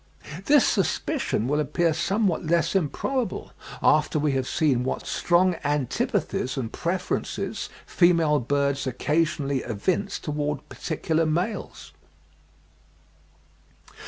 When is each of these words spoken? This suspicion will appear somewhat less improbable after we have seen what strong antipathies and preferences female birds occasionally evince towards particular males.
This 0.45 0.65
suspicion 0.67 1.47
will 1.47 1.59
appear 1.59 1.93
somewhat 1.93 2.43
less 2.47 2.73
improbable 2.73 3.51
after 3.83 4.17
we 4.17 4.31
have 4.31 4.47
seen 4.47 4.83
what 4.83 5.05
strong 5.05 5.57
antipathies 5.63 6.57
and 6.57 6.73
preferences 6.73 7.69
female 7.85 8.39
birds 8.39 8.87
occasionally 8.87 9.59
evince 9.59 10.17
towards 10.17 10.63
particular 10.63 11.27
males. 11.27 11.93